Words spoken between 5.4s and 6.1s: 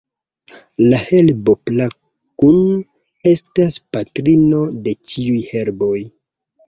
herboj.